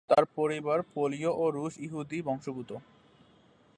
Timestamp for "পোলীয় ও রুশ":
0.93-1.73